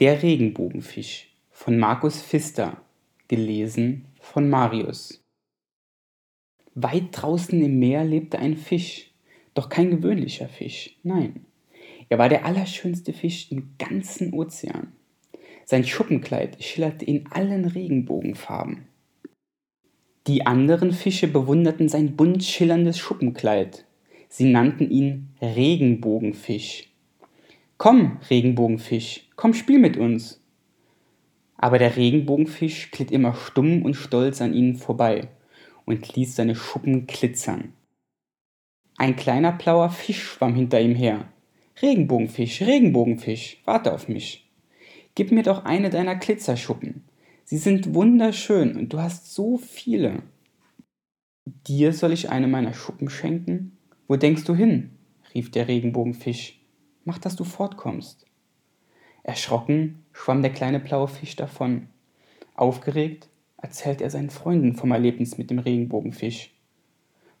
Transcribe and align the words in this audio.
Der 0.00 0.22
Regenbogenfisch 0.22 1.28
von 1.50 1.78
Markus 1.78 2.22
Pfister 2.22 2.80
gelesen 3.28 4.06
von 4.18 4.48
Marius 4.48 5.22
Weit 6.74 7.08
draußen 7.12 7.62
im 7.62 7.78
Meer 7.78 8.02
lebte 8.06 8.38
ein 8.38 8.56
Fisch, 8.56 9.10
doch 9.52 9.68
kein 9.68 9.90
gewöhnlicher 9.90 10.48
Fisch, 10.48 10.96
nein. 11.02 11.44
Er 12.08 12.16
war 12.16 12.30
der 12.30 12.46
allerschönste 12.46 13.12
Fisch 13.12 13.52
im 13.52 13.74
ganzen 13.76 14.32
Ozean. 14.32 14.92
Sein 15.66 15.84
Schuppenkleid 15.84 16.64
schillerte 16.64 17.04
in 17.04 17.26
allen 17.30 17.66
Regenbogenfarben. 17.66 18.88
Die 20.26 20.46
anderen 20.46 20.92
Fische 20.92 21.28
bewunderten 21.28 21.90
sein 21.90 22.16
bunt 22.16 22.42
schillerndes 22.42 22.98
Schuppenkleid. 22.98 23.84
Sie 24.30 24.50
nannten 24.50 24.90
ihn 24.90 25.34
Regenbogenfisch. 25.42 26.89
Komm, 27.80 28.18
Regenbogenfisch, 28.28 29.26
komm 29.36 29.54
spiel 29.54 29.78
mit 29.78 29.96
uns. 29.96 30.44
Aber 31.56 31.78
der 31.78 31.96
Regenbogenfisch 31.96 32.90
glitt 32.90 33.10
immer 33.10 33.32
stumm 33.32 33.80
und 33.86 33.94
stolz 33.94 34.42
an 34.42 34.52
ihnen 34.52 34.76
vorbei 34.76 35.28
und 35.86 36.14
ließ 36.14 36.36
seine 36.36 36.54
Schuppen 36.54 37.06
glitzern. 37.06 37.72
Ein 38.98 39.16
kleiner 39.16 39.52
blauer 39.52 39.88
Fisch 39.88 40.22
schwamm 40.22 40.54
hinter 40.54 40.78
ihm 40.78 40.94
her. 40.94 41.32
Regenbogenfisch, 41.80 42.60
Regenbogenfisch, 42.60 43.62
warte 43.64 43.94
auf 43.94 44.08
mich. 44.08 44.46
Gib 45.14 45.32
mir 45.32 45.42
doch 45.42 45.64
eine 45.64 45.88
deiner 45.88 46.16
Glitzerschuppen. 46.16 47.04
Sie 47.44 47.56
sind 47.56 47.94
wunderschön 47.94 48.76
und 48.76 48.92
du 48.92 49.00
hast 49.00 49.32
so 49.32 49.56
viele. 49.56 50.22
Dir 51.46 51.94
soll 51.94 52.12
ich 52.12 52.28
eine 52.28 52.46
meiner 52.46 52.74
Schuppen 52.74 53.08
schenken? 53.08 53.78
Wo 54.06 54.16
denkst 54.16 54.44
du 54.44 54.54
hin? 54.54 54.98
rief 55.32 55.50
der 55.50 55.66
Regenbogenfisch 55.66 56.59
mach, 57.04 57.18
dass 57.18 57.36
du 57.36 57.44
fortkommst. 57.44 58.26
Erschrocken 59.22 60.04
schwamm 60.12 60.42
der 60.42 60.52
kleine 60.52 60.80
blaue 60.80 61.08
Fisch 61.08 61.36
davon. 61.36 61.88
Aufgeregt 62.54 63.28
erzählt 63.58 64.00
er 64.00 64.10
seinen 64.10 64.30
Freunden 64.30 64.74
vom 64.74 64.90
Erlebnis 64.90 65.38
mit 65.38 65.50
dem 65.50 65.58
Regenbogenfisch. 65.58 66.52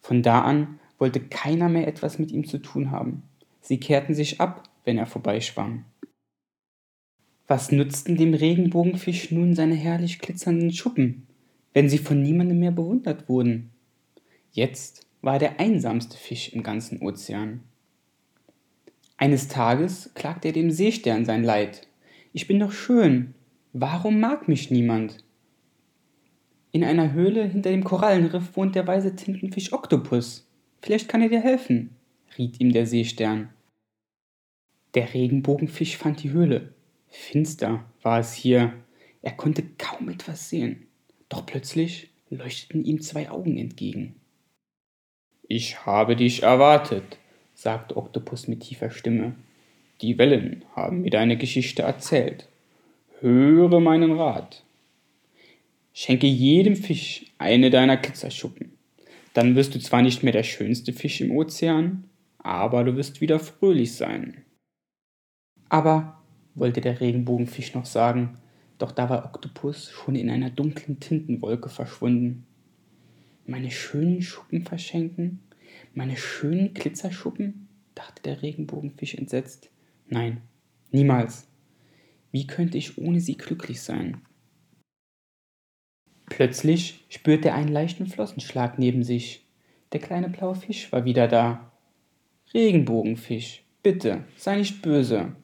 Von 0.00 0.22
da 0.22 0.42
an 0.42 0.78
wollte 0.98 1.20
keiner 1.20 1.68
mehr 1.68 1.88
etwas 1.88 2.18
mit 2.18 2.30
ihm 2.30 2.46
zu 2.46 2.58
tun 2.58 2.90
haben. 2.90 3.22
Sie 3.60 3.78
kehrten 3.78 4.14
sich 4.14 4.40
ab, 4.40 4.68
wenn 4.84 4.98
er 4.98 5.06
vorbeischwamm. 5.06 5.84
Was 7.46 7.72
nutzten 7.72 8.16
dem 8.16 8.34
Regenbogenfisch 8.34 9.32
nun 9.32 9.54
seine 9.54 9.74
herrlich 9.74 10.20
glitzernden 10.20 10.72
Schuppen, 10.72 11.26
wenn 11.72 11.88
sie 11.88 11.98
von 11.98 12.22
niemandem 12.22 12.60
mehr 12.60 12.70
bewundert 12.70 13.28
wurden? 13.28 13.70
Jetzt 14.52 15.06
war 15.22 15.34
er 15.34 15.38
der 15.38 15.60
einsamste 15.60 16.16
Fisch 16.16 16.52
im 16.52 16.62
ganzen 16.62 17.02
Ozean. 17.02 17.64
Eines 19.20 19.48
Tages 19.48 20.12
klagte 20.14 20.48
er 20.48 20.54
dem 20.54 20.70
Seestern 20.70 21.26
sein 21.26 21.44
Leid. 21.44 21.86
Ich 22.32 22.46
bin 22.46 22.58
doch 22.58 22.72
schön. 22.72 23.34
Warum 23.74 24.18
mag 24.18 24.48
mich 24.48 24.70
niemand? 24.70 25.18
In 26.72 26.82
einer 26.82 27.12
Höhle 27.12 27.44
hinter 27.44 27.68
dem 27.68 27.84
Korallenriff 27.84 28.56
wohnt 28.56 28.74
der 28.76 28.86
weise 28.86 29.14
Tintenfisch 29.14 29.74
Oktopus. 29.74 30.48
Vielleicht 30.80 31.06
kann 31.10 31.20
er 31.20 31.28
dir 31.28 31.42
helfen, 31.42 31.96
riet 32.38 32.60
ihm 32.60 32.72
der 32.72 32.86
Seestern. 32.86 33.50
Der 34.94 35.12
Regenbogenfisch 35.12 35.98
fand 35.98 36.22
die 36.22 36.30
Höhle. 36.30 36.72
Finster 37.08 37.84
war 38.00 38.20
es 38.20 38.32
hier. 38.32 38.72
Er 39.20 39.32
konnte 39.32 39.64
kaum 39.76 40.08
etwas 40.08 40.48
sehen. 40.48 40.86
Doch 41.28 41.44
plötzlich 41.44 42.08
leuchteten 42.30 42.86
ihm 42.86 43.02
zwei 43.02 43.28
Augen 43.28 43.58
entgegen. 43.58 44.14
Ich 45.46 45.84
habe 45.84 46.16
dich 46.16 46.42
erwartet, 46.42 47.19
sagte 47.60 47.98
Oktopus 47.98 48.48
mit 48.48 48.60
tiefer 48.60 48.90
Stimme. 48.90 49.34
Die 50.00 50.16
Wellen 50.16 50.64
haben 50.74 51.02
mir 51.02 51.10
deine 51.10 51.36
Geschichte 51.36 51.82
erzählt. 51.82 52.48
Höre 53.20 53.80
meinen 53.80 54.12
Rat. 54.12 54.64
Schenke 55.92 56.26
jedem 56.26 56.74
Fisch 56.74 57.26
eine 57.36 57.68
deiner 57.68 57.98
Glitzerschuppen. 57.98 58.72
Dann 59.34 59.56
wirst 59.56 59.74
du 59.74 59.78
zwar 59.78 60.00
nicht 60.00 60.22
mehr 60.22 60.32
der 60.32 60.42
schönste 60.42 60.94
Fisch 60.94 61.20
im 61.20 61.32
Ozean, 61.32 62.04
aber 62.38 62.82
du 62.82 62.96
wirst 62.96 63.20
wieder 63.20 63.38
fröhlich 63.38 63.94
sein. 63.94 64.42
Aber, 65.68 66.22
wollte 66.54 66.80
der 66.80 67.02
Regenbogenfisch 67.02 67.74
noch 67.74 67.84
sagen, 67.84 68.38
doch 68.78 68.90
da 68.90 69.10
war 69.10 69.26
Oktopus 69.26 69.90
schon 69.90 70.14
in 70.14 70.30
einer 70.30 70.48
dunklen 70.48 70.98
Tintenwolke 70.98 71.68
verschwunden. 71.68 72.46
Meine 73.44 73.70
schönen 73.70 74.22
Schuppen 74.22 74.62
verschenken? 74.62 75.40
Meine 75.94 76.16
schönen 76.16 76.74
Glitzerschuppen? 76.74 77.68
dachte 77.94 78.22
der 78.22 78.42
Regenbogenfisch 78.42 79.14
entsetzt. 79.14 79.70
Nein, 80.06 80.42
niemals. 80.90 81.46
Wie 82.32 82.46
könnte 82.46 82.78
ich 82.78 82.98
ohne 82.98 83.20
sie 83.20 83.36
glücklich 83.36 83.82
sein? 83.82 84.22
Plötzlich 86.26 87.04
spürte 87.08 87.48
er 87.48 87.56
einen 87.56 87.68
leichten 87.68 88.06
Flossenschlag 88.06 88.78
neben 88.78 89.02
sich. 89.02 89.44
Der 89.92 90.00
kleine 90.00 90.28
blaue 90.28 90.54
Fisch 90.54 90.90
war 90.92 91.04
wieder 91.04 91.28
da. 91.28 91.72
Regenbogenfisch, 92.54 93.64
bitte, 93.82 94.24
sei 94.36 94.56
nicht 94.56 94.82
böse. 94.82 95.36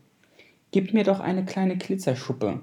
Gib 0.71 0.95
mir 0.95 1.05
doch 1.05 1.21
eine 1.21 1.45
kleine 1.45 1.77
Glitzerschuppe. 1.77 2.61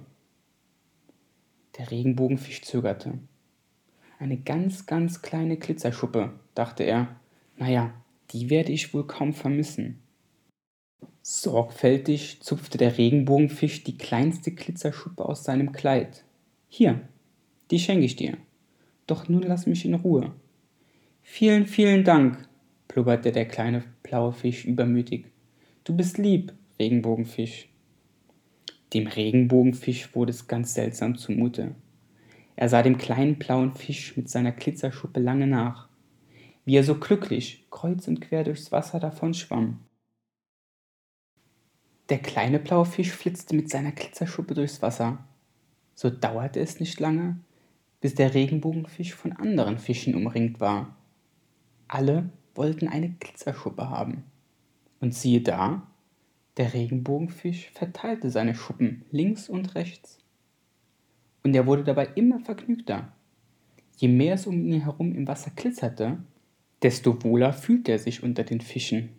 Der 1.77 1.91
Regenbogenfisch 1.91 2.61
zögerte. 2.61 3.19
Eine 4.19 4.37
ganz, 4.37 4.85
ganz 4.85 5.21
kleine 5.21 5.57
Glitzerschuppe, 5.57 6.33
dachte 6.55 6.83
er. 6.83 7.19
Naja, 7.57 7.93
die 8.31 8.49
werde 8.49 8.71
ich 8.71 8.93
wohl 8.93 9.05
kaum 9.05 9.33
vermissen. 9.33 9.99
Sorgfältig 11.21 12.41
zupfte 12.41 12.77
der 12.77 12.97
Regenbogenfisch 12.97 13.83
die 13.83 13.97
kleinste 13.97 14.51
Glitzerschuppe 14.51 15.23
aus 15.23 15.43
seinem 15.43 15.71
Kleid. 15.71 16.25
Hier, 16.67 17.07
die 17.71 17.79
schenke 17.79 18.05
ich 18.05 18.15
dir. 18.15 18.37
Doch 19.07 19.29
nun 19.29 19.43
lass 19.43 19.65
mich 19.65 19.85
in 19.85 19.93
Ruhe. 19.93 20.33
Vielen, 21.21 21.67
vielen 21.67 22.03
Dank, 22.03 22.47
blubberte 22.87 23.31
der 23.31 23.47
kleine 23.47 23.83
blaue 24.01 24.33
Fisch 24.33 24.65
übermütig. 24.65 25.25
Du 25.83 25.95
bist 25.95 26.17
lieb, 26.17 26.53
Regenbogenfisch. 26.79 27.69
Dem 28.93 29.07
Regenbogenfisch 29.07 30.13
wurde 30.15 30.31
es 30.31 30.47
ganz 30.47 30.73
seltsam 30.73 31.17
zumute. 31.17 31.75
Er 32.55 32.69
sah 32.69 32.83
dem 32.83 32.97
kleinen 32.97 33.39
blauen 33.39 33.73
Fisch 33.73 34.17
mit 34.17 34.29
seiner 34.29 34.51
Glitzerschuppe 34.51 35.19
lange 35.19 35.47
nach 35.47 35.87
wie 36.65 36.77
er 36.77 36.83
so 36.83 36.95
glücklich 36.95 37.65
kreuz 37.71 38.07
und 38.07 38.21
quer 38.21 38.43
durchs 38.43 38.71
Wasser 38.71 38.99
davonschwamm. 38.99 39.79
Der 42.09 42.19
kleine 42.19 42.59
blaue 42.59 42.85
Fisch 42.85 43.11
flitzte 43.11 43.55
mit 43.55 43.69
seiner 43.69 43.91
Glitzerschuppe 43.91 44.53
durchs 44.53 44.81
Wasser. 44.81 45.25
So 45.95 46.09
dauerte 46.09 46.59
es 46.59 46.79
nicht 46.79 46.99
lange, 46.99 47.39
bis 48.01 48.15
der 48.15 48.33
Regenbogenfisch 48.33 49.13
von 49.13 49.31
anderen 49.31 49.77
Fischen 49.77 50.15
umringt 50.15 50.59
war. 50.59 50.95
Alle 51.87 52.29
wollten 52.55 52.87
eine 52.87 53.09
Glitzerschuppe 53.09 53.89
haben. 53.89 54.23
Und 54.99 55.13
siehe 55.13 55.41
da, 55.41 55.87
der 56.57 56.73
Regenbogenfisch 56.73 57.71
verteilte 57.71 58.29
seine 58.29 58.55
Schuppen 58.55 59.05
links 59.11 59.49
und 59.49 59.75
rechts. 59.75 60.19
Und 61.43 61.55
er 61.55 61.65
wurde 61.65 61.83
dabei 61.83 62.07
immer 62.15 62.39
vergnügter. 62.39 63.11
Je 63.97 64.07
mehr 64.07 64.35
es 64.35 64.47
um 64.47 64.65
ihn 64.65 64.81
herum 64.81 65.15
im 65.15 65.27
Wasser 65.27 65.51
glitzerte, 65.55 66.19
desto 66.83 67.23
wohler 67.23 67.53
fühlte 67.53 67.91
er 67.93 67.99
sich 67.99 68.23
unter 68.23 68.43
den 68.43 68.61
Fischen. 68.61 69.09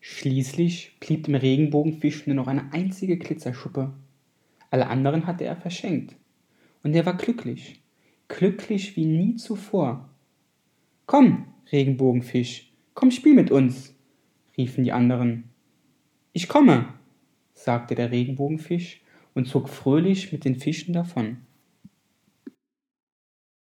Schließlich 0.00 0.96
blieb 1.00 1.24
dem 1.24 1.34
Regenbogenfisch 1.34 2.26
nur 2.26 2.36
noch 2.36 2.46
eine 2.46 2.72
einzige 2.72 3.16
Glitzerschuppe. 3.16 3.92
Alle 4.70 4.88
anderen 4.88 5.26
hatte 5.26 5.44
er 5.44 5.56
verschenkt. 5.56 6.16
Und 6.82 6.94
er 6.94 7.06
war 7.06 7.16
glücklich, 7.16 7.80
glücklich 8.28 8.96
wie 8.96 9.06
nie 9.06 9.36
zuvor. 9.36 10.10
Komm, 11.06 11.46
Regenbogenfisch, 11.72 12.72
komm 12.92 13.10
spiel 13.10 13.34
mit 13.34 13.50
uns, 13.50 13.94
riefen 14.56 14.84
die 14.84 14.92
anderen. 14.92 15.44
Ich 16.32 16.48
komme, 16.48 16.92
sagte 17.54 17.94
der 17.94 18.10
Regenbogenfisch 18.10 19.00
und 19.34 19.48
zog 19.48 19.68
fröhlich 19.68 20.32
mit 20.32 20.44
den 20.44 20.56
Fischen 20.56 20.92
davon. 20.92 21.38